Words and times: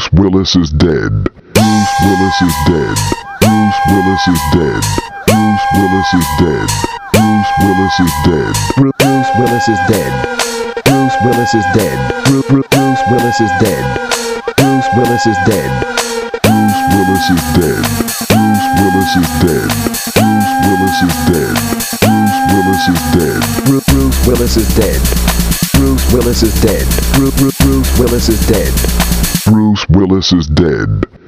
Bruce 0.00 0.12
Willis 0.32 0.56
is 0.56 0.70
dead. 0.70 1.12
Bruce 1.52 1.94
Willis 2.00 2.40
is 2.40 2.54
dead. 2.64 2.96
Bruce 3.42 3.80
Willis 3.86 4.28
is 4.28 4.40
dead. 4.50 4.80
Bruce 5.26 5.60
Willis 5.76 6.14
is 6.14 6.26
dead. 6.40 6.68
Bruce 7.12 7.52
Willis 7.60 8.00
is 8.00 8.12
dead. 8.24 8.54
Bruce 9.04 9.28
Willis 9.36 9.68
is 9.68 9.78
dead. 9.92 10.12
Bruce 10.86 11.16
Willis 11.22 11.54
is 11.54 11.64
dead. 11.74 12.24
Bru- 12.24 12.42
Bru- 12.48 12.64
Bruce 12.70 13.02
Willis 13.10 13.40
is 13.40 13.50
dead. 13.60 13.84
Bruce 14.56 14.88
Willis 14.96 15.26
is 15.26 15.36
dead. 15.44 15.70
Bruce 16.48 16.80
Willis 16.96 17.28
is 17.28 17.42
dead. 17.60 17.84
Bruce 18.32 18.66
Willis 18.80 19.16
is 19.20 19.28
dead. 19.44 19.68
Bruce 20.16 20.52
Willis 20.64 21.02
is 21.02 21.16
dead. 21.28 21.99
Bruce 22.50 22.66
Willis 22.66 22.88
is 22.88 23.00
dead. 23.14 23.64
Bru- 23.64 23.80
Bruce 23.86 24.26
Willis 24.26 24.56
is 24.56 24.74
dead. 24.74 25.00
Bruce 25.72 26.12
Willis 26.12 26.42
is 26.42 26.60
dead. 26.60 26.86
Bru- 27.14 27.30
Bru- 27.32 27.52
Bruce 27.60 27.98
Willis 27.98 28.28
is 28.28 28.46
dead. 28.48 28.72
Bruce 29.44 29.86
Willis 29.88 30.32
is 30.32 30.46
dead. 30.48 31.19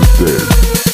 Dead. 0.00 0.85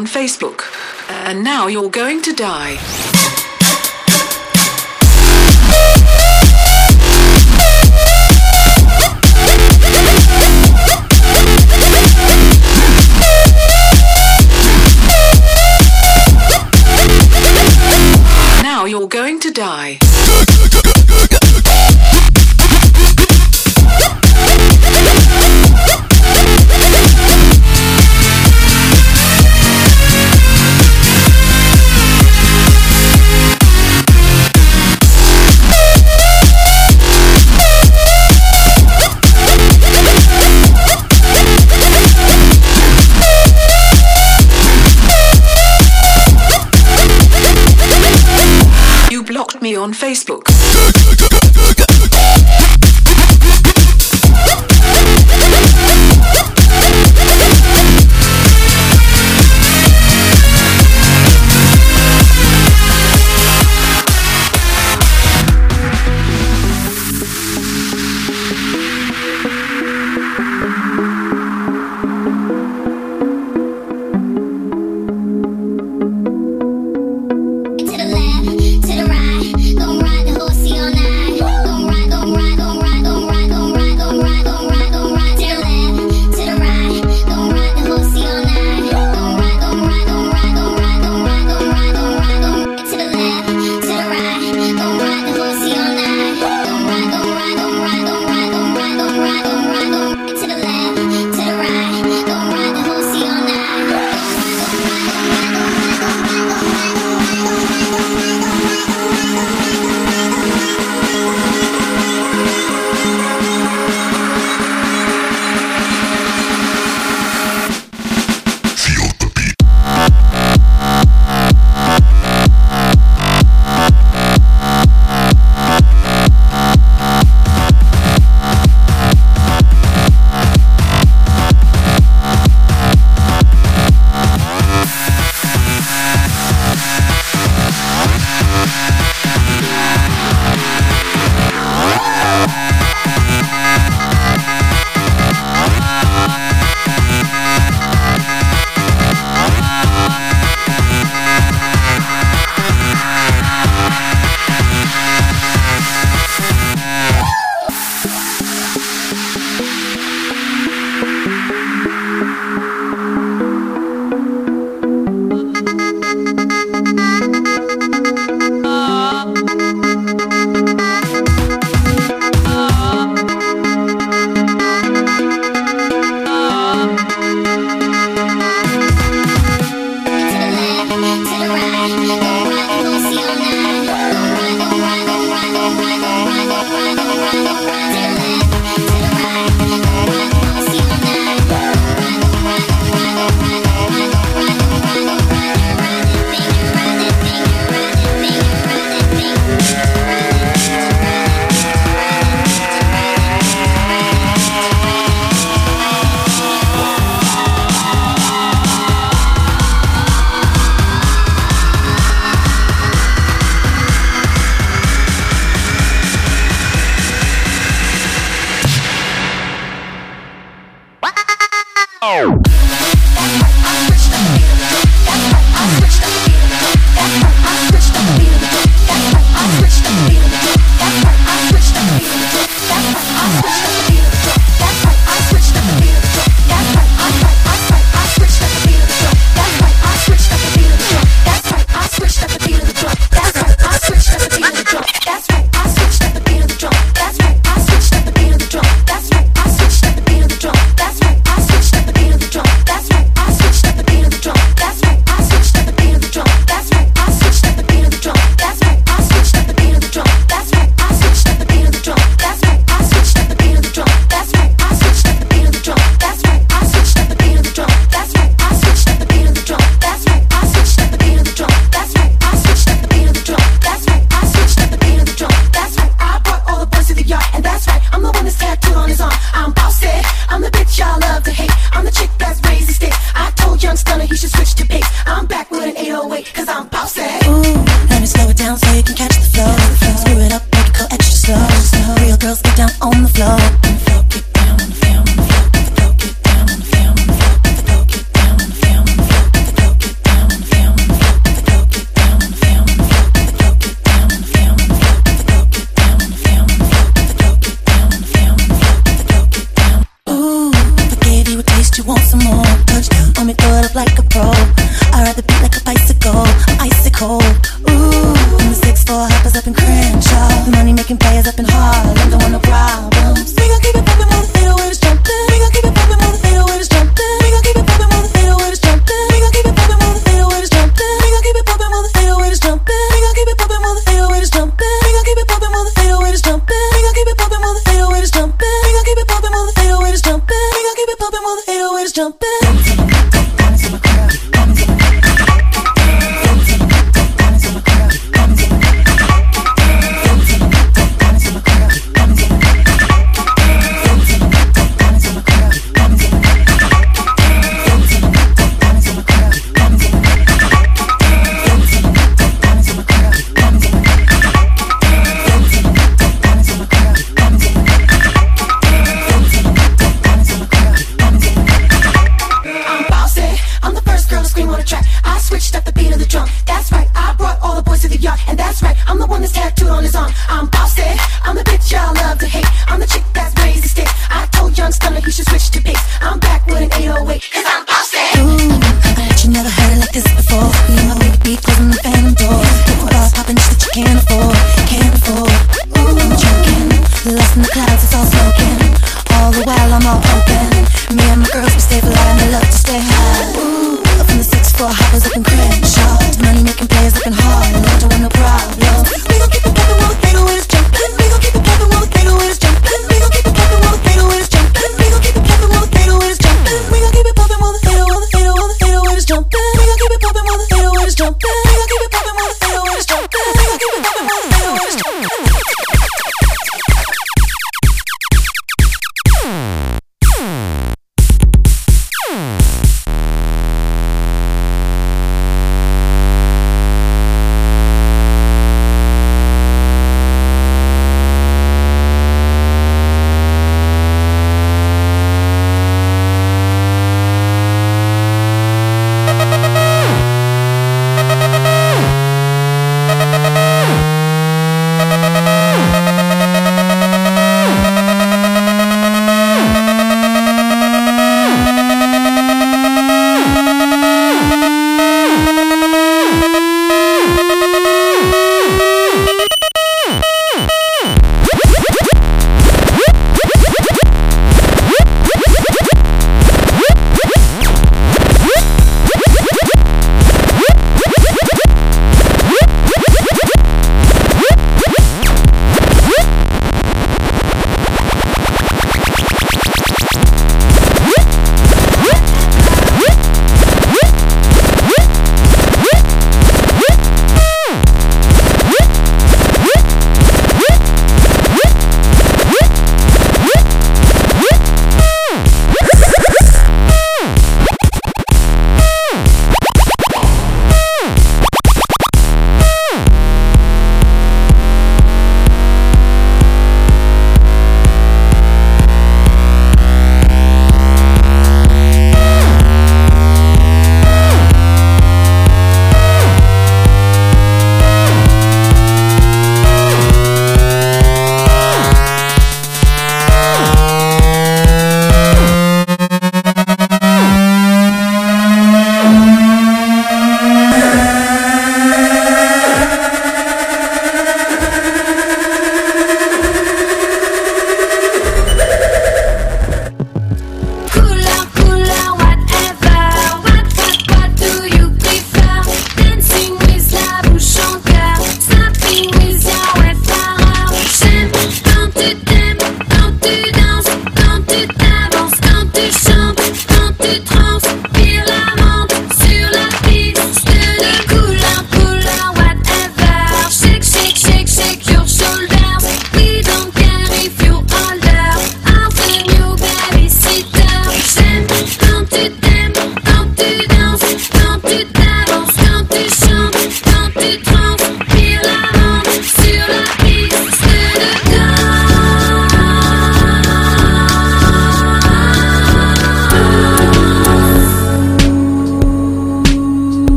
On 0.00 0.06
Facebook, 0.06 0.62
and 1.26 1.44
now 1.44 1.66
you're 1.66 1.90
going 1.90 2.22
to 2.22 2.32
die. 2.32 2.78
Now 18.62 18.86
you're 18.86 19.06
going 19.06 19.38
to 19.40 19.50
die. 19.50 19.99